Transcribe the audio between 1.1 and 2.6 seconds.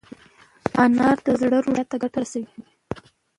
د زړه روغتیا ته ګټه رسوي.